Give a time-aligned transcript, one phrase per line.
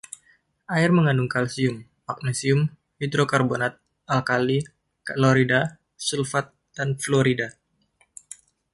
[0.77, 1.75] Air mengandung kalsium,
[2.09, 2.61] magnesium,
[3.01, 3.73] hidrokarbonat,
[4.15, 4.59] alkali,
[5.07, 5.59] klorida,
[6.07, 7.47] sulfat dan fluorida.